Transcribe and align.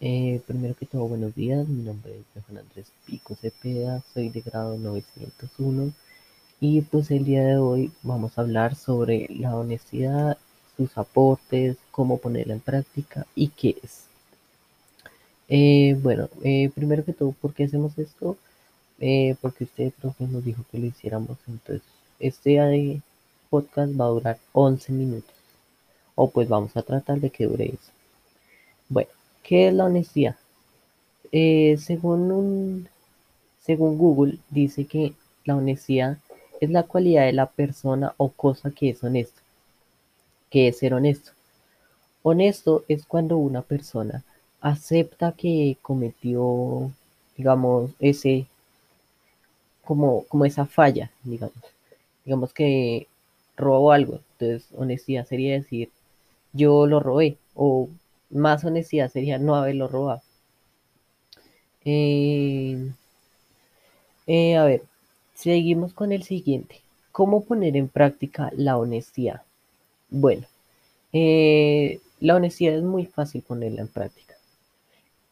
Eh, 0.00 0.42
primero 0.46 0.74
que 0.74 0.84
todo, 0.86 1.06
buenos 1.08 1.34
días. 1.34 1.66
Mi 1.68 1.82
nombre 1.82 2.12
es 2.34 2.44
Juan 2.44 2.58
Andrés 2.58 2.92
Pico 3.06 3.34
Cepeda, 3.34 4.02
soy 4.12 4.28
de 4.28 4.42
grado 4.42 4.76
901 4.76 5.92
y 6.60 6.82
pues 6.82 7.10
el 7.10 7.24
día 7.24 7.44
de 7.44 7.56
hoy 7.56 7.92
vamos 8.02 8.36
a 8.36 8.42
hablar 8.42 8.74
sobre 8.74 9.26
la 9.30 9.56
honestidad, 9.56 10.38
sus 10.76 10.96
aportes, 10.98 11.78
cómo 11.90 12.18
ponerla 12.18 12.54
en 12.54 12.60
práctica 12.60 13.26
y 13.34 13.48
qué 13.48 13.76
es. 13.82 14.06
Eh, 15.48 15.96
bueno, 16.02 16.28
eh, 16.44 16.70
primero 16.74 17.04
que 17.04 17.12
todo, 17.12 17.32
¿por 17.32 17.54
qué 17.54 17.64
hacemos 17.64 17.98
esto? 17.98 18.36
Porque 19.40 19.64
usted, 19.64 19.92
profe, 20.00 20.24
nos 20.26 20.44
dijo 20.44 20.64
que 20.70 20.78
lo 20.78 20.86
hiciéramos. 20.86 21.38
Entonces, 21.48 21.82
este 22.18 23.00
podcast 23.50 23.92
va 23.98 24.06
a 24.06 24.08
durar 24.08 24.38
11 24.52 24.92
minutos. 24.92 25.34
O 26.14 26.30
pues 26.30 26.48
vamos 26.48 26.76
a 26.76 26.82
tratar 26.82 27.20
de 27.20 27.30
que 27.30 27.46
dure 27.46 27.66
eso. 27.66 27.92
Bueno, 28.88 29.10
¿qué 29.46 29.68
es 29.68 29.74
la 29.74 29.84
honestidad? 29.84 30.34
según, 31.30 32.88
según 33.60 33.98
Google, 33.98 34.38
dice 34.50 34.86
que 34.86 35.12
la 35.44 35.54
honestidad 35.54 36.18
es 36.60 36.70
la 36.70 36.82
cualidad 36.82 37.26
de 37.26 37.32
la 37.32 37.46
persona 37.46 38.14
o 38.16 38.30
cosa 38.30 38.70
que 38.70 38.90
es 38.90 39.04
honesto. 39.04 39.40
¿Qué 40.50 40.68
es 40.68 40.78
ser 40.78 40.94
honesto? 40.94 41.32
Honesto 42.22 42.84
es 42.88 43.04
cuando 43.06 43.36
una 43.36 43.62
persona 43.62 44.24
acepta 44.60 45.32
que 45.32 45.76
cometió, 45.82 46.90
digamos, 47.36 47.90
ese, 48.00 48.46
como, 49.84 50.24
como 50.24 50.44
esa 50.44 50.66
falla, 50.66 51.10
digamos. 51.22 51.62
Digamos 52.24 52.52
que 52.52 53.06
robó 53.56 53.92
algo. 53.92 54.20
Entonces, 54.38 54.68
honestidad 54.76 55.26
sería 55.26 55.52
decir, 55.52 55.90
yo 56.52 56.86
lo 56.86 56.98
robé. 56.98 57.36
O 57.54 57.88
más 58.36 58.64
honestidad 58.64 59.10
sería 59.10 59.38
no 59.38 59.56
haberlo 59.56 59.88
robado. 59.88 60.22
Eh, 61.84 62.92
eh, 64.26 64.56
a 64.56 64.64
ver, 64.64 64.82
seguimos 65.34 65.92
con 65.92 66.12
el 66.12 66.22
siguiente. 66.22 66.80
¿Cómo 67.12 67.44
poner 67.44 67.76
en 67.76 67.88
práctica 67.88 68.50
la 68.56 68.76
honestidad? 68.76 69.42
Bueno, 70.10 70.46
eh, 71.12 72.00
la 72.20 72.36
honestidad 72.36 72.74
es 72.74 72.82
muy 72.82 73.06
fácil 73.06 73.42
ponerla 73.42 73.82
en 73.82 73.88
práctica. 73.88 74.34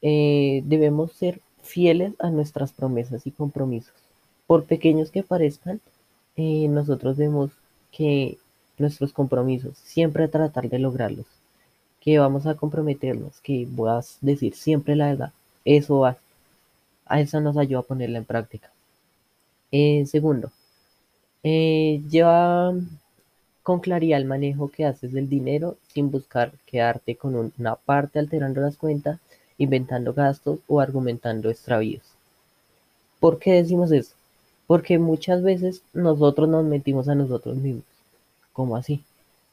debemos 0.00 1.12
ser 1.12 1.40
fieles 1.62 2.14
a 2.18 2.30
nuestras 2.30 2.72
promesas 2.72 3.26
y 3.26 3.30
compromisos. 3.30 3.94
Por 4.46 4.64
pequeños 4.64 5.10
que 5.10 5.22
parezcan, 5.22 5.80
nosotros 6.36 7.16
debemos 7.16 7.50
que 7.90 8.38
nuestros 8.78 9.12
compromisos, 9.12 9.76
siempre 9.78 10.28
tratar 10.28 10.68
de 10.68 10.78
lograrlos, 10.78 11.26
que 12.04 12.18
vamos 12.18 12.46
a 12.46 12.54
comprometernos, 12.54 13.40
que 13.40 13.66
voy 13.70 13.88
a 13.90 14.00
decir 14.20 14.54
siempre 14.54 14.94
la 14.94 15.06
verdad, 15.08 15.32
eso 15.64 16.00
va, 16.00 16.18
a 17.06 17.20
eso 17.20 17.40
nos 17.40 17.56
ayuda 17.56 17.80
a 17.80 17.84
ponerla 17.84 18.18
en 18.18 18.26
práctica. 18.26 18.70
Eh, 19.72 20.04
segundo, 20.06 20.52
eh, 21.42 22.02
lleva 22.10 22.74
con 23.62 23.80
claridad 23.80 24.20
el 24.20 24.26
manejo 24.26 24.70
que 24.70 24.84
haces 24.84 25.12
del 25.12 25.30
dinero 25.30 25.78
sin 25.88 26.10
buscar 26.10 26.52
quedarte 26.66 27.16
con 27.16 27.52
una 27.58 27.76
parte 27.76 28.18
alterando 28.18 28.60
las 28.60 28.76
cuentas, 28.76 29.18
inventando 29.56 30.12
gastos 30.12 30.58
o 30.68 30.80
argumentando 30.80 31.48
extravíos. 31.48 32.04
¿Por 33.18 33.38
qué 33.38 33.52
decimos 33.52 33.90
eso? 33.92 34.14
Porque 34.66 34.98
muchas 34.98 35.42
veces 35.42 35.82
nosotros 35.94 36.50
nos 36.50 36.64
metimos 36.66 37.08
a 37.08 37.14
nosotros 37.14 37.56
mismos. 37.56 37.84
¿Cómo 38.52 38.76
así? 38.76 39.02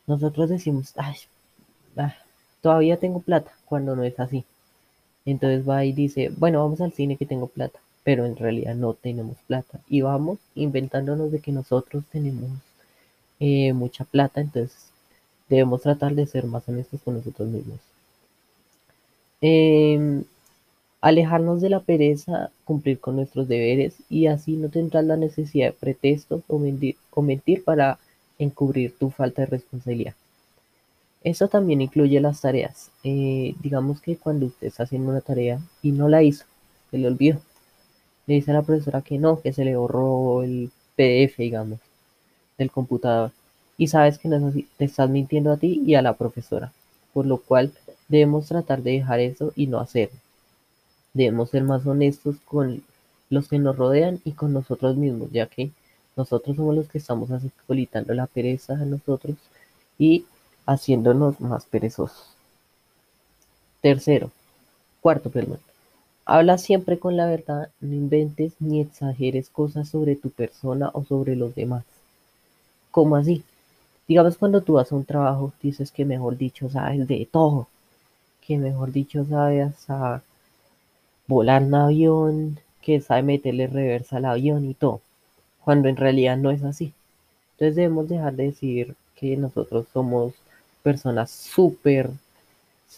Nosotros 0.05 0.49
decimos, 0.49 0.94
ay, 0.97 1.16
ah, 1.95 2.13
todavía 2.62 2.98
tengo 2.98 3.22
plata, 3.22 3.52
cuando 3.66 3.95
no 3.95 4.04
es 4.04 4.20
así. 4.20 4.45
Entonces 5.26 5.67
va 5.67 5.86
y 5.86 5.94
dice, 5.94 6.31
bueno, 6.38 6.64
vamos 6.64 6.81
al 6.81 6.94
cine 6.94 7.18
que 7.18 7.26
tengo 7.26 7.48
plata, 7.48 7.80
pero 8.03 8.26
en 8.26 8.36
realidad 8.36 8.76
no 8.76 8.94
tenemos 8.94 9.38
plata. 9.48 9.80
Y 9.90 10.02
vamos 10.02 10.40
inventándonos 10.56 11.31
de 11.31 11.40
que 11.40 11.52
nosotros 11.52 12.03
tenemos 12.12 12.50
eh, 13.40 13.74
mucha 13.74 14.06
plata, 14.06 14.41
entonces 14.41 14.91
debemos 15.50 15.81
tratar 15.81 16.16
de 16.16 16.25
ser 16.28 16.46
más 16.46 16.68
honestos 16.69 17.02
con 17.03 17.16
nosotros 17.16 17.50
mismos. 17.50 17.80
Em, 19.41 20.24
alejarnos 21.02 21.62
de 21.62 21.69
la 21.69 21.80
pereza, 21.81 22.52
cumplir 22.64 23.00
con 23.00 23.16
nuestros 23.16 23.47
deberes 23.47 23.96
y 24.09 24.28
así 24.28 24.53
no 24.53 24.69
tendrás 24.69 25.03
la 25.06 25.18
necesidad 25.18 25.68
de 25.68 25.74
pretextos 25.74 26.44
o 26.47 26.59
mentir 27.22 27.64
para 27.64 28.00
encubrir 28.38 28.96
tu 28.97 29.09
falta 29.09 29.41
de 29.41 29.47
responsabilidad. 29.47 30.14
Eso 31.24 31.48
también 31.48 31.82
incluye 31.82 32.20
las 32.20 32.42
tareas. 32.42 32.90
Eh, 33.04 33.56
digamos 33.62 34.02
que 34.02 34.18
cuando 34.18 34.48
usted 34.48 34.68
está 34.68 34.84
haciendo 34.84 35.12
una 35.12 35.22
tarea 35.22 35.59
y 35.82 35.92
no 35.92 36.09
la 36.09 36.24
hizo, 36.24 36.46
se 36.90 36.98
le 36.98 37.08
olvidó. 37.08 37.40
Le 38.26 38.36
dice 38.36 38.52
a 38.52 38.56
la 38.56 38.64
profesora 38.64 39.02
que 39.02 39.18
no, 39.18 39.42
que 39.42 39.54
se 39.54 39.66
le 39.66 39.76
borró 39.76 40.44
el 40.44 40.72
PDF, 40.96 41.38
digamos, 41.38 41.80
del 42.58 42.72
computador. 42.72 43.32
Y 43.78 43.88
sabes 43.88 44.18
que 44.18 44.30
no 44.30 44.38
es 44.38 44.44
así, 44.44 44.68
te 44.78 44.86
estás 44.86 45.09
mintiendo 45.09 45.52
a 45.52 45.58
ti 45.58 45.82
y 45.86 45.96
a 45.96 46.02
la 46.02 46.14
profesora. 46.14 46.72
Por 47.14 47.26
lo 47.26 47.38
cual 47.38 47.74
debemos 48.08 48.48
tratar 48.48 48.82
de 48.82 48.92
dejar 48.92 49.20
eso 49.20 49.53
y 49.56 49.68
no 49.68 49.80
hacerlo. 49.80 50.18
Debemos 51.14 51.50
ser 51.50 51.64
más 51.64 51.86
honestos 51.86 52.38
con 52.46 52.84
los 53.30 53.48
que 53.48 53.59
nos 53.59 53.78
rodean 53.78 54.20
y 54.26 54.32
con 54.32 54.53
nosotros 54.53 54.98
mismos, 54.98 55.32
ya 55.32 55.46
que 55.48 55.72
nosotros 56.16 56.56
somos 56.56 56.76
los 56.76 56.88
que 56.88 56.98
estamos 56.98 57.30
acolitando 57.32 58.14
la 58.14 58.28
pereza 58.28 58.74
a 58.74 58.86
nosotros 58.86 59.38
y 59.98 60.26
haciéndonos 60.66 61.39
más 61.39 61.66
perezosos. 61.66 62.27
Tercero, 63.81 64.31
cuarto, 65.01 65.29
perdón. 65.29 65.59
Habla 66.25 66.57
siempre 66.57 66.99
con 66.99 67.17
la 67.17 67.25
verdad, 67.25 67.69
no 67.79 67.94
inventes 67.94 68.53
ni 68.59 68.79
exageres 68.79 69.49
cosas 69.49 69.89
sobre 69.89 70.16
tu 70.16 70.29
persona 70.29 70.89
o 70.94 71.03
sobre 71.03 71.35
los 71.35 71.55
demás. 71.55 71.83
¿Cómo 72.91 73.16
así? 73.16 73.44
Digamos 74.07 74.38
cuando 74.38 74.61
tú 74.61 74.73
vas 74.73 74.91
a 74.91 74.95
un 74.95 75.05
trabajo, 75.05 75.53
dices 75.61 75.91
que 75.91 76.05
mejor 76.05 76.38
dicho 76.38 76.69
sabes 76.69 77.07
de 77.07 77.28
todo, 77.31 77.67
que 78.45 78.57
mejor 78.57 78.91
dicho 78.91 79.25
sabes 79.25 79.89
a 79.89 80.22
volar 81.28 81.63
un 81.63 81.75
avión, 81.75 82.59
que 82.81 83.01
sabe 83.01 83.23
meterle 83.23 83.67
reversa 83.67 84.17
al 84.17 84.25
avión 84.25 84.69
y 84.69 84.73
todo 84.73 85.01
cuando 85.63 85.89
en 85.89 85.95
realidad 85.95 86.38
no 86.38 86.51
es 86.51 86.63
así. 86.63 86.93
Entonces 87.53 87.75
debemos 87.75 88.09
dejar 88.09 88.33
de 88.35 88.45
decir 88.45 88.95
que 89.16 89.38
nosotros 89.38 89.85
somos 89.93 90.33
personas 90.81 91.31
súper, 91.31 92.09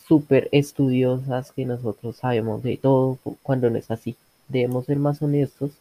súper 0.07 0.49
estudiosas, 0.51 1.51
que 1.51 1.65
nosotros 1.65 2.17
sabemos 2.17 2.63
de 2.63 2.77
todo, 2.77 3.17
cuando 3.43 3.69
no 3.69 3.77
es 3.77 3.91
así. 3.91 4.15
Debemos 4.47 4.85
ser 4.85 4.97
más 4.97 5.21
honestos 5.21 5.71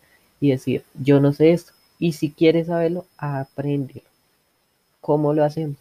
y 0.41 0.51
decir, 0.51 0.85
yo 0.95 1.21
no 1.21 1.33
sé 1.33 1.53
esto. 1.53 1.73
Y 1.99 2.13
si 2.13 2.31
quieres 2.31 2.67
saberlo, 2.67 3.07
aprende. 3.17 4.03
¿Cómo 5.01 5.35
lo 5.35 5.45
hacemos? 5.45 5.77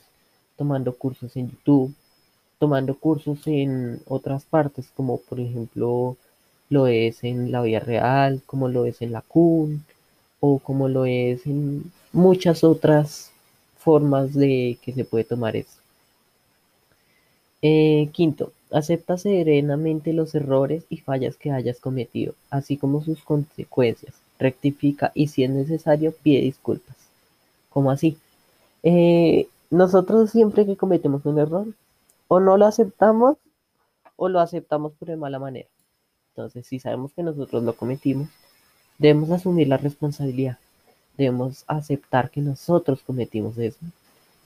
Tomando 0.57 0.93
cursos 0.95 1.35
en 1.35 1.49
YouTube, 1.51 1.93
tomando 2.59 2.95
cursos 2.95 3.39
en 3.47 4.01
otras 4.07 4.45
partes, 4.45 4.87
como 4.95 5.17
por 5.17 5.39
ejemplo 5.39 6.15
lo 6.69 6.87
es 6.87 7.23
en 7.23 7.51
la 7.51 7.61
vida 7.61 7.79
real, 7.79 8.41
como 8.45 8.69
lo 8.69 8.85
es 8.85 9.01
en 9.01 9.11
la 9.11 9.21
CUN, 9.21 9.83
o 10.39 10.59
como 10.59 10.87
lo 10.87 11.05
es 11.05 11.45
en 11.45 11.91
muchas 12.13 12.63
otras 12.63 13.31
formas 13.77 14.33
de 14.33 14.77
que 14.81 14.93
se 14.93 15.03
puede 15.05 15.23
tomar 15.23 15.55
esto. 15.55 15.80
Eh, 17.61 18.09
quinto, 18.11 18.51
acepta 18.71 19.17
serenamente 19.17 20.13
los 20.13 20.33
errores 20.35 20.83
y 20.89 20.97
fallas 20.97 21.37
que 21.37 21.51
hayas 21.51 21.79
cometido, 21.79 22.33
así 22.49 22.77
como 22.77 23.03
sus 23.03 23.23
consecuencias. 23.23 24.13
Rectifica 24.39 25.11
y 25.13 25.27
si 25.27 25.43
es 25.43 25.51
necesario 25.51 26.13
pide 26.23 26.41
disculpas. 26.41 26.95
¿Cómo 27.69 27.91
así? 27.91 28.17
Eh, 28.83 29.47
nosotros 29.69 30.31
siempre 30.31 30.65
que 30.65 30.75
cometemos 30.75 31.25
un 31.25 31.39
error, 31.39 31.67
o 32.27 32.39
no 32.39 32.57
lo 32.57 32.65
aceptamos 32.65 33.37
o 34.15 34.29
lo 34.29 34.39
aceptamos 34.39 34.93
por 34.93 35.09
de 35.09 35.17
mala 35.17 35.39
manera. 35.39 35.67
Entonces, 36.29 36.65
si 36.65 36.79
sabemos 36.79 37.11
que 37.13 37.23
nosotros 37.23 37.63
lo 37.63 37.73
cometimos, 37.73 38.29
Debemos 39.01 39.31
asumir 39.31 39.67
la 39.67 39.77
responsabilidad, 39.77 40.59
debemos 41.17 41.63
aceptar 41.65 42.29
que 42.29 42.39
nosotros 42.39 43.01
cometimos 43.01 43.57
eso 43.57 43.79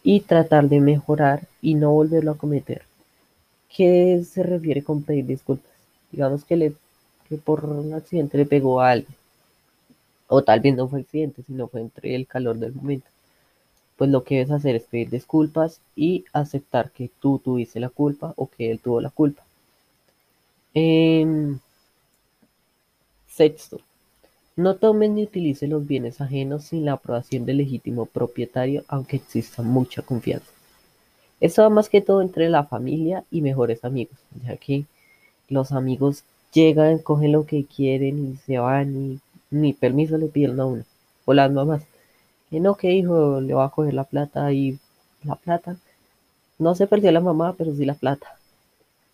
y 0.01 0.21
tratar 0.21 0.69
de 0.69 0.79
mejorar 0.79 1.45
y 1.61 1.73
no 1.73 1.91
volverlo 1.91 2.31
a 2.31 2.37
cometer. 2.37 2.83
¿Qué 3.75 4.23
se 4.23 4.41
refiere 4.41 4.83
con 4.83 5.03
pedir 5.03 5.25
disculpas? 5.25 5.71
Digamos 6.11 6.45
que, 6.45 6.55
le, 6.55 6.73
que 7.27 7.37
por 7.37 7.65
un 7.65 7.93
accidente 7.93 8.37
le 8.37 8.45
pegó 8.45 8.79
a 8.79 8.91
alguien, 8.91 9.15
o 10.27 10.43
tal 10.43 10.61
vez 10.61 10.75
no 10.75 10.87
fue 10.87 11.01
accidente, 11.01 11.43
sino 11.43 11.67
fue 11.67 11.81
entre 11.81 12.15
el 12.15 12.25
calor 12.25 12.57
del 12.57 12.73
momento. 12.73 13.07
Pues 13.97 14.09
lo 14.09 14.23
que 14.23 14.35
debes 14.35 14.51
hacer 14.51 14.75
es 14.75 14.83
pedir 14.83 15.09
disculpas 15.09 15.81
y 15.95 16.25
aceptar 16.33 16.91
que 16.91 17.09
tú 17.19 17.39
tuviste 17.43 17.79
la 17.79 17.89
culpa 17.89 18.33
o 18.37 18.47
que 18.47 18.71
él 18.71 18.79
tuvo 18.79 19.01
la 19.01 19.09
culpa. 19.09 19.43
Em, 20.73 21.59
sexto, 23.27 23.81
no 24.55 24.77
tome 24.77 25.09
ni 25.09 25.23
utilice 25.23 25.67
los 25.67 25.85
bienes 25.85 26.21
ajenos 26.21 26.65
sin 26.65 26.85
la 26.85 26.93
aprobación 26.93 27.45
del 27.45 27.57
legítimo 27.57 28.05
propietario, 28.05 28.85
aunque 28.87 29.17
exista 29.17 29.61
mucha 29.61 30.01
confianza. 30.01 30.54
Esto 31.39 31.69
más 31.69 31.89
que 31.89 32.01
todo 32.01 32.21
entre 32.21 32.49
la 32.49 32.65
familia 32.65 33.23
y 33.31 33.41
mejores 33.41 33.83
amigos, 33.85 34.17
ya 34.45 34.57
que 34.57 34.85
Los 35.49 35.71
amigos 35.71 36.23
llegan, 36.53 36.99
cogen 36.99 37.31
lo 37.33 37.45
que 37.45 37.65
quieren 37.65 38.33
y 38.33 38.37
se 38.37 38.59
van 38.59 38.95
y 38.95 39.19
ni 39.51 39.73
permiso 39.73 40.17
le 40.17 40.27
piden 40.27 40.59
a 40.59 40.65
uno. 40.65 40.83
O 41.25 41.33
las 41.33 41.51
mamás, 41.51 41.83
que 42.49 42.59
no, 42.59 42.75
que 42.75 42.93
hijo, 42.93 43.41
le 43.41 43.53
va 43.53 43.65
a 43.65 43.69
coger 43.71 43.93
la 43.93 44.05
plata 44.05 44.51
y 44.53 44.79
la 45.23 45.35
plata. 45.35 45.77
No 46.59 46.75
se 46.75 46.87
perdió 46.87 47.11
la 47.11 47.21
mamá, 47.21 47.55
pero 47.57 47.75
sí 47.75 47.85
la 47.85 47.95
plata. 47.95 48.37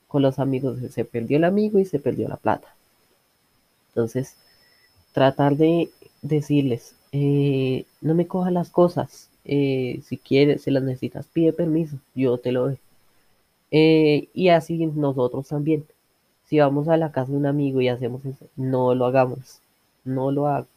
Con 0.07 0.21
los 0.23 0.39
amigos 0.39 0.79
se 0.91 1.05
perdió 1.05 1.37
el 1.37 1.45
amigo 1.45 1.79
y 1.79 1.85
se 1.85 1.99
perdió 1.99 2.27
la 2.29 2.37
plata. 2.37 2.75
Entonces, 3.89 4.35
tratar 5.13 5.57
de 5.57 5.89
decirles, 6.21 6.95
eh, 7.11 7.85
no 8.01 8.15
me 8.15 8.27
cojas 8.27 8.53
las 8.53 8.69
cosas, 8.69 9.29
eh, 9.45 10.01
si 10.05 10.17
quieres, 10.17 10.63
si 10.63 10.71
las 10.71 10.83
necesitas, 10.83 11.27
pide 11.27 11.53
permiso, 11.53 11.97
yo 12.15 12.37
te 12.37 12.51
lo 12.51 12.67
doy. 12.67 12.77
Eh, 13.71 14.29
y 14.33 14.49
así 14.49 14.85
nosotros 14.85 15.47
también. 15.47 15.85
Si 16.45 16.59
vamos 16.59 16.87
a 16.89 16.97
la 16.97 17.11
casa 17.11 17.31
de 17.31 17.37
un 17.37 17.45
amigo 17.45 17.81
y 17.81 17.87
hacemos 17.87 18.25
eso, 18.25 18.45
no 18.57 18.93
lo 18.95 19.05
hagamos, 19.05 19.59
no 20.03 20.31
lo 20.31 20.47
hagas. 20.47 20.67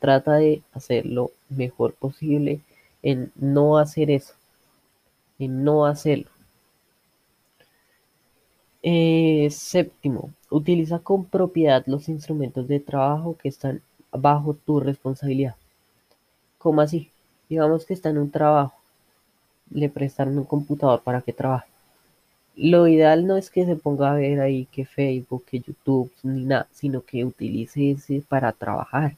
Trata 0.00 0.34
de 0.36 0.62
hacer 0.72 1.06
lo 1.06 1.30
mejor 1.50 1.94
posible 1.94 2.60
en 3.02 3.30
no 3.36 3.78
hacer 3.78 4.10
eso, 4.10 4.34
en 5.38 5.64
no 5.64 5.86
hacerlo. 5.86 6.28
Eh, 8.82 9.48
séptimo, 9.50 10.30
utiliza 10.50 10.98
con 10.98 11.24
propiedad 11.24 11.84
los 11.86 12.08
instrumentos 12.08 12.66
de 12.66 12.80
trabajo 12.80 13.36
que 13.40 13.48
están 13.48 13.80
bajo 14.10 14.54
tu 14.54 14.80
responsabilidad. 14.80 15.54
¿Cómo 16.58 16.80
así? 16.80 17.11
Digamos 17.52 17.84
que 17.84 17.92
está 17.92 18.08
en 18.08 18.16
un 18.16 18.30
trabajo, 18.30 18.72
le 19.70 19.90
prestaron 19.90 20.38
un 20.38 20.44
computador 20.44 21.02
para 21.02 21.20
que 21.20 21.34
trabaje. 21.34 21.68
Lo 22.56 22.88
ideal 22.88 23.26
no 23.26 23.36
es 23.36 23.50
que 23.50 23.66
se 23.66 23.76
ponga 23.76 24.10
a 24.10 24.14
ver 24.14 24.40
ahí 24.40 24.64
que 24.72 24.86
Facebook, 24.86 25.44
que 25.44 25.60
YouTube, 25.60 26.10
ni 26.22 26.46
nada, 26.46 26.66
sino 26.72 27.02
que 27.02 27.26
utilice 27.26 27.90
ese 27.90 28.22
para 28.26 28.52
trabajar, 28.52 29.16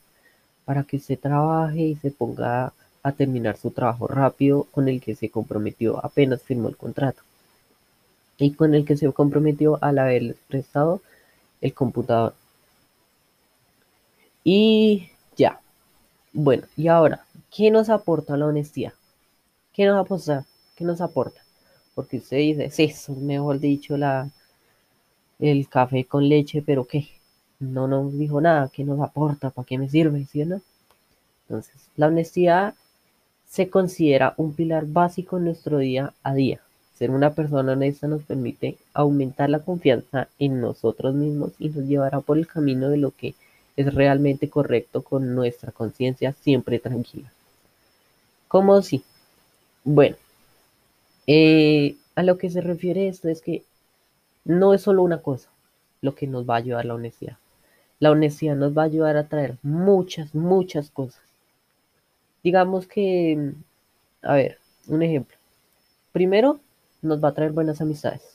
para 0.64 0.82
que 0.82 0.96
usted 0.96 1.16
trabaje 1.16 1.78
y 1.78 1.94
se 1.94 2.10
ponga 2.10 2.72
a 3.04 3.12
terminar 3.12 3.56
su 3.56 3.70
trabajo 3.70 4.08
rápido 4.08 4.64
con 4.72 4.88
el 4.88 5.00
que 5.00 5.14
se 5.14 5.30
comprometió 5.30 6.04
apenas 6.04 6.42
firmó 6.42 6.69
el 6.69 6.76
contrato 6.76 7.22
y 8.37 8.50
con 8.54 8.75
el 8.75 8.84
que 8.84 8.96
se 8.96 9.12
comprometió 9.12 9.78
al 9.80 9.96
haber 10.00 10.34
prestado 10.48 11.00
el 11.60 11.72
computador. 11.72 12.34
Y 14.42 15.10
ya. 15.37 15.60
Bueno, 16.36 16.64
y 16.76 16.88
ahora, 16.88 17.25
¿qué 17.48 17.70
nos 17.70 17.88
aporta 17.88 18.36
la 18.36 18.46
honestidad? 18.46 18.92
¿Qué 19.72 19.86
nos 19.86 20.04
aporta? 20.04 20.44
¿Qué 20.75 20.84
nos 20.84 21.00
aporta? 21.00 21.40
Porque 21.94 22.16
usted 22.16 22.38
dice, 22.38 22.70
sí, 22.70 22.84
es 22.84 23.08
mejor 23.08 23.60
dicho 23.60 23.96
la, 23.96 24.28
el 25.38 25.69
café 25.69 26.04
con 26.04 26.28
leche, 26.28 26.60
pero 26.60 26.86
¿qué? 26.86 27.06
No 27.60 27.86
nos 27.86 28.19
dijo 28.19 28.40
nada, 28.40 28.69
¿qué 28.72 28.82
nos 28.82 29.00
aporta? 29.00 29.50
¿Para 29.50 29.64
qué 29.64 29.78
me 29.78 29.88
sirve? 29.88 30.26
¿Sí 30.26 30.42
o 30.42 30.46
no? 30.46 30.60
Entonces, 31.46 31.76
la 31.94 32.08
honestidad 32.08 32.75
se 33.46 33.70
considera 33.70 34.34
un 34.37 34.54
pilar 34.54 34.87
básico 34.87 35.38
en 35.38 35.44
nuestro 35.44 35.78
día 35.78 36.14
a 36.25 36.34
día. 36.34 36.60
Ser 36.98 37.12
una 37.12 37.34
persona 37.34 37.75
honesta 37.75 38.08
nos 38.08 38.25
permite 38.25 38.76
aumentar 38.92 39.50
la 39.50 39.60
confianza 39.60 40.26
en 40.40 40.60
nosotros 40.60 41.14
mismos 41.14 41.52
y 41.60 41.69
nos 41.69 41.84
llevará 41.84 42.20
por 42.22 42.38
el 42.38 42.48
camino 42.48 42.88
de 42.88 42.96
lo 42.96 43.12
que 43.12 43.37
es 43.76 43.94
realmente 43.94 44.49
correcto 44.49 45.03
con 45.03 45.35
nuestra 45.35 45.73
conciencia 45.73 46.32
siempre 46.32 46.79
tranquila. 46.79 47.32
¿Cómo 48.49 48.82
si? 48.82 49.03
Bueno, 49.82 50.17
eh, 51.26 51.97
a 52.15 52.23
lo 52.23 52.38
que 52.38 52.50
se 52.50 52.61
refiere 52.61 53.09
esto 53.09 53.29
es 53.29 53.41
que 53.41 53.65
no 54.44 54.75
es 54.75 54.82
solo 54.82 55.03
una 55.03 55.23
cosa 55.23 55.49
lo 56.00 56.15
que 56.15 56.26
nos 56.26 56.49
va 56.49 56.55
a 56.55 56.59
ayudar 56.59 56.85
la 56.85 56.94
honestidad. 56.94 57.38
La 57.99 58.11
honestidad 58.11 58.56
nos 58.56 58.76
va 58.76 58.82
a 58.82 58.87
ayudar 58.87 59.17
a 59.17 59.29
traer 59.29 59.56
muchas, 59.62 60.35
muchas 60.35 60.91
cosas. 60.91 61.23
Digamos 62.43 62.87
que, 62.87 63.53
a 64.23 64.35
ver, 64.35 64.59
un 64.87 65.03
ejemplo. 65.03 65.37
Primero, 66.12 66.61
nos 67.00 67.25
va 67.25 67.29
a 67.29 67.35
traer 67.35 67.53
buenas 67.53 67.81
amistades. 67.81 68.33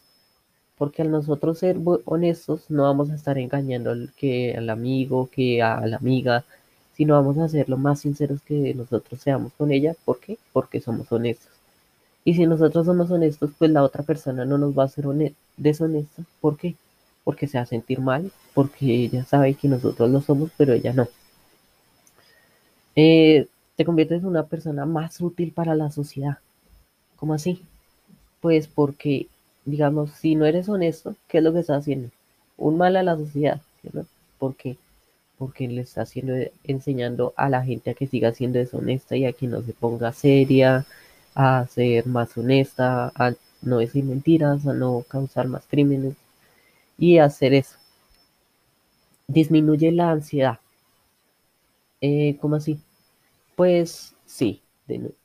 Porque 0.80 1.04
al 1.04 1.12
nosotros 1.12 1.60
ser 1.60 1.78
honestos, 2.06 2.66
no 2.70 2.84
vamos 2.84 3.12
a 3.12 3.16
estar 3.16 3.38
engañando 3.38 3.92
al, 3.92 4.12
que, 4.18 4.56
al 4.58 4.72
amigo, 4.72 5.30
que 5.31 5.62
a 5.62 5.86
la 5.86 5.98
amiga, 5.98 6.44
sino 6.96 7.14
vamos 7.14 7.38
a 7.38 7.48
ser 7.48 7.70
lo 7.70 7.78
más 7.78 8.00
sinceros 8.00 8.42
que 8.42 8.74
nosotros 8.74 9.22
seamos 9.22 9.54
con 9.54 9.72
ella. 9.72 9.96
¿Por 10.06 10.20
qué? 10.20 10.40
Porque 10.52 10.81
somos 10.81 11.12
honestos. 11.12 11.52
Y 12.26 12.34
si 12.34 12.46
nosotros 12.48 12.86
somos 12.86 13.12
honestos, 13.12 13.52
pues 13.58 13.72
la 13.72 13.84
otra 13.84 14.04
persona 14.04 14.46
no 14.46 14.58
nos 14.58 14.78
va 14.78 14.86
a 14.86 14.90
ser 14.90 15.06
deshonesta. 15.58 16.24
¿Por 16.42 16.58
qué? 16.58 16.76
Porque 17.24 17.48
se 17.48 17.58
va 17.58 17.64
a 17.64 17.68
sentir 17.68 18.00
mal, 18.00 18.31
porque 18.54 18.86
ella 18.86 19.24
sabe 19.26 19.54
que 19.54 19.68
nosotros 19.68 20.10
lo 20.10 20.22
somos, 20.22 20.50
pero 20.58 20.74
ella 20.74 20.94
no. 20.94 21.08
Eh, 22.96 23.48
te 23.76 23.86
conviertes 23.86 24.22
en 24.22 24.28
una 24.28 24.44
persona 24.46 24.86
más 24.86 25.22
útil 25.22 25.52
para 25.54 25.76
la 25.76 25.90
sociedad. 25.92 26.40
¿Cómo 27.16 27.34
así? 27.34 27.64
Pues 28.42 28.68
porque, 28.68 29.28
digamos, 29.69 30.12
si 30.12 30.36
no 30.36 30.45
eres 30.45 30.69
honesto, 30.69 31.16
¿qué 31.27 31.39
es 31.39 31.44
lo 31.44 31.54
que 31.54 31.60
estás 31.62 31.80
haciendo? 31.81 32.10
Un 32.57 32.77
mal 32.77 32.95
a 32.98 33.04
la 33.04 33.16
sociedad, 33.18 33.62
¿cierto? 33.81 34.06
¿Por 34.39 34.56
qué? 34.56 34.77
Porque 35.38 35.68
le 35.68 35.81
está 35.81 36.04
haciendo, 36.04 36.33
enseñando 36.63 37.33
a 37.38 37.50
la 37.50 37.63
gente 37.63 37.92
a 37.92 37.94
que 37.95 38.07
siga 38.07 38.33
siendo 38.33 38.60
deshonesta 38.60 39.16
y 39.18 39.25
a 39.25 39.33
que 39.33 39.48
no 39.48 39.62
se 39.63 39.74
ponga 39.74 40.12
seria, 40.13 40.86
a 41.36 41.66
ser 41.68 42.07
más 42.07 42.38
honesta, 42.38 43.12
a 43.16 43.33
no 43.62 43.80
decir 43.80 44.04
mentiras, 44.04 44.68
a 44.68 44.74
no 44.74 45.06
causar 45.07 45.48
más 45.48 45.66
crímenes 45.68 46.16
y 46.98 47.19
hacer 47.19 47.54
eso. 47.54 47.77
Disminuye 49.30 49.94
la 49.94 50.12
ansiedad. 50.12 50.60
Eh, 52.01 52.38
¿Cómo 52.42 52.56
así? 52.56 52.80
Pues 53.56 54.16
sí, 54.25 54.62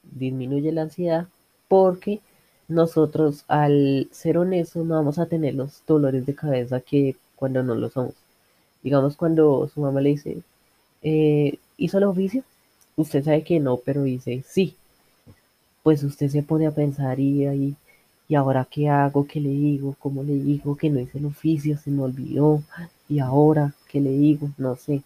disminuye 0.02 0.73
la 0.73 0.82
ansiedad 0.82 1.29
porque 1.69 2.20
nosotros 2.69 3.45
al 3.49 4.09
ser 4.13 4.39
honestos 4.39 4.85
no 4.87 4.95
vamos 4.95 5.19
a 5.19 5.27
tener 5.27 5.55
los 5.55 5.83
dolores 5.87 6.27
de 6.27 6.35
cabeza 6.35 6.81
que 6.81 7.17
cuando 7.37 7.63
no 7.63 7.75
lo 7.75 7.91
somos. 7.91 8.15
Digamos 8.83 9.17
cuando 9.17 9.69
su 9.73 9.81
mamá 9.81 10.01
le 10.01 10.11
dice, 10.11 10.39
eh, 11.03 11.59
¿hizo 11.79 11.99
el 11.99 12.05
oficio? 12.05 12.45
Usted 12.97 13.25
sabe 13.25 13.45
que 13.45 13.61
no, 13.61 13.79
pero 13.79 14.03
dice 14.05 14.45
sí. 14.47 14.77
Pues 15.85 16.03
usted 16.03 16.29
se 16.31 16.43
pone 16.43 16.67
a 16.67 16.73
pensar 16.73 17.21
y 17.21 17.47
ahí, 17.47 17.77
¿y 18.29 18.35
ahora 18.35 18.67
qué 18.71 18.89
hago? 18.89 19.27
¿Qué 19.27 19.41
le 19.41 19.51
digo? 19.51 19.95
¿Cómo 20.01 20.23
le 20.25 20.35
digo 20.35 20.77
que 20.77 20.91
no 20.91 20.99
hice 21.01 21.19
el 21.19 21.27
oficio? 21.27 21.79
Se 21.79 21.91
me 21.91 22.03
olvidó. 22.03 22.63
¿Y 23.09 23.21
ahora 23.21 23.75
qué 23.89 24.01
le 24.01 24.11
digo? 24.11 24.51
No 24.59 24.77
sé. 24.77 25.03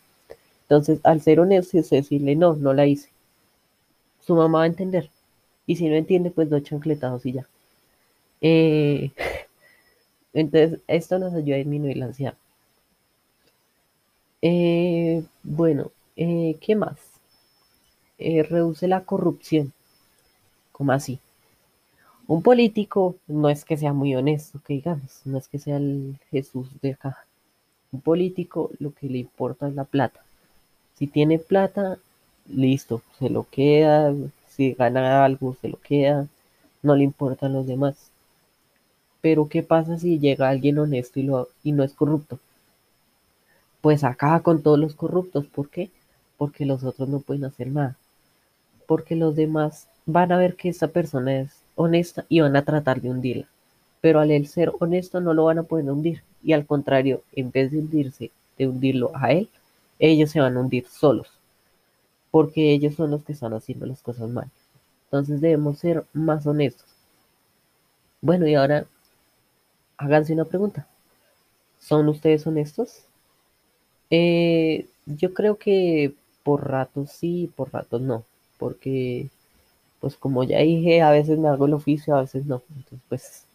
Entonces, 0.62 1.00
al 1.04 1.20
ser 1.20 1.40
honesto 1.40 1.78
es 1.78 1.90
decirle, 1.90 2.36
no, 2.36 2.54
no 2.56 2.72
la 2.74 2.86
hice. 2.86 3.08
Su 4.24 4.34
mamá 4.34 4.58
va 4.58 4.64
a 4.64 4.68
entender. 4.68 5.10
Y 5.68 5.76
si 5.76 5.86
no 5.86 5.96
entiende, 5.96 6.30
pues 6.30 6.48
dos 6.48 6.62
chancletados 6.62 7.26
y 7.26 7.32
ya. 7.32 7.46
Eh, 8.40 9.12
entonces, 10.32 10.80
esto 10.88 11.18
nos 11.18 11.34
ayuda 11.34 11.56
a 11.56 11.58
disminuir 11.58 11.98
la 11.98 12.06
ansiedad. 12.06 12.34
Eh, 14.40 15.22
bueno, 15.42 15.92
eh, 16.16 16.56
¿qué 16.60 16.74
más? 16.74 16.98
reduce 18.18 18.88
la 18.88 19.04
corrupción. 19.04 19.72
¿Cómo 20.72 20.92
así? 20.92 21.20
Un 22.26 22.42
político 22.42 23.16
no 23.26 23.50
es 23.50 23.64
que 23.64 23.76
sea 23.76 23.92
muy 23.92 24.14
honesto, 24.16 24.60
que 24.66 24.74
digamos, 24.74 25.20
no 25.26 25.36
es 25.36 25.48
que 25.48 25.58
sea 25.58 25.76
el 25.76 26.18
Jesús 26.30 26.68
de 26.80 26.92
acá. 26.92 27.26
Un 27.92 28.00
político 28.00 28.70
lo 28.78 28.92
que 28.94 29.08
le 29.08 29.18
importa 29.18 29.68
es 29.68 29.74
la 29.74 29.84
plata. 29.84 30.24
Si 30.94 31.06
tiene 31.06 31.38
plata, 31.38 31.98
listo, 32.48 33.02
se 33.18 33.30
lo 33.30 33.46
queda, 33.50 34.14
si 34.58 34.74
gana 34.74 35.24
algo, 35.24 35.56
se 35.60 35.68
lo 35.68 35.78
queda, 35.80 36.26
no 36.82 36.96
le 36.96 37.04
importan 37.04 37.52
los 37.52 37.68
demás. 37.68 38.10
Pero 39.20 39.48
¿qué 39.48 39.62
pasa 39.62 39.98
si 39.98 40.18
llega 40.18 40.48
alguien 40.48 40.80
honesto 40.80 41.20
y, 41.20 41.22
lo, 41.22 41.48
y 41.62 41.70
no 41.70 41.84
es 41.84 41.92
corrupto? 41.92 42.40
Pues 43.80 44.02
acaba 44.02 44.40
con 44.40 44.62
todos 44.62 44.76
los 44.76 44.96
corruptos. 44.96 45.46
¿Por 45.46 45.70
qué? 45.70 45.90
Porque 46.36 46.66
los 46.66 46.82
otros 46.82 47.08
no 47.08 47.20
pueden 47.20 47.44
hacer 47.44 47.68
nada. 47.68 47.96
Porque 48.86 49.14
los 49.14 49.36
demás 49.36 49.86
van 50.06 50.32
a 50.32 50.38
ver 50.38 50.56
que 50.56 50.70
esa 50.70 50.88
persona 50.88 51.40
es 51.40 51.52
honesta 51.76 52.24
y 52.28 52.40
van 52.40 52.56
a 52.56 52.64
tratar 52.64 53.00
de 53.00 53.10
hundirla. 53.10 53.46
Pero 54.00 54.18
al 54.18 54.32
él 54.32 54.48
ser 54.48 54.72
honesto 54.80 55.20
no 55.20 55.34
lo 55.34 55.44
van 55.44 55.60
a 55.60 55.62
poder 55.62 55.88
hundir. 55.88 56.22
Y 56.42 56.52
al 56.52 56.66
contrario, 56.66 57.22
en 57.32 57.52
vez 57.52 57.70
de 57.70 57.78
hundirse, 57.78 58.32
de 58.58 58.66
hundirlo 58.66 59.12
a 59.14 59.30
él, 59.30 59.48
ellos 60.00 60.32
se 60.32 60.40
van 60.40 60.56
a 60.56 60.60
hundir 60.60 60.86
solos 60.88 61.37
porque 62.30 62.72
ellos 62.72 62.94
son 62.94 63.10
los 63.10 63.24
que 63.24 63.32
están 63.32 63.54
haciendo 63.54 63.86
las 63.86 64.02
cosas 64.02 64.28
mal. 64.28 64.50
Entonces 65.04 65.40
debemos 65.40 65.78
ser 65.78 66.04
más 66.12 66.46
honestos. 66.46 66.86
Bueno, 68.20 68.46
y 68.46 68.54
ahora 68.54 68.86
háganse 69.96 70.34
una 70.34 70.44
pregunta. 70.44 70.86
¿Son 71.80 72.08
ustedes 72.08 72.46
honestos? 72.46 73.04
Eh, 74.10 74.86
yo 75.06 75.34
creo 75.34 75.56
que 75.58 76.14
por 76.42 76.68
ratos 76.68 77.10
sí, 77.12 77.50
por 77.56 77.72
ratos 77.72 78.00
no, 78.00 78.24
porque 78.58 79.28
pues 80.00 80.16
como 80.16 80.44
ya 80.44 80.58
dije, 80.60 81.02
a 81.02 81.10
veces 81.10 81.38
me 81.38 81.48
hago 81.48 81.66
el 81.66 81.74
oficio, 81.74 82.16
a 82.16 82.22
veces 82.22 82.46
no. 82.46 82.62
Entonces, 82.76 83.00
pues 83.08 83.46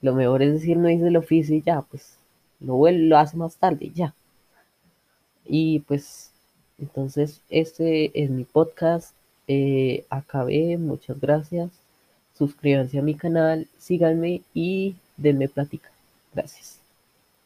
lo 0.00 0.14
mejor 0.14 0.42
es 0.42 0.52
decir 0.54 0.76
no 0.76 0.90
hice 0.90 1.08
el 1.08 1.16
oficio 1.16 1.56
y 1.56 1.62
ya, 1.62 1.82
pues 1.82 2.16
lo, 2.60 2.90
lo 2.90 3.18
hace 3.18 3.36
más 3.36 3.56
tarde, 3.56 3.90
ya. 3.94 4.14
Y 5.44 5.80
pues, 5.80 6.30
entonces, 6.78 7.40
este 7.50 8.10
es 8.22 8.30
mi 8.30 8.44
podcast. 8.44 9.14
Eh, 9.48 10.04
acabé, 10.10 10.78
muchas 10.78 11.20
gracias. 11.20 11.70
Suscríbanse 12.36 12.98
a 12.98 13.02
mi 13.02 13.14
canal, 13.14 13.66
síganme 13.78 14.42
y 14.54 14.96
denme 15.16 15.48
plática. 15.48 15.90
Gracias. 16.34 16.77